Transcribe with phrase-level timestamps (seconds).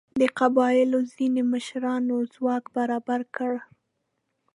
[0.19, 3.53] د قبیلو ځینو مشرانو ځواک برابر کړ.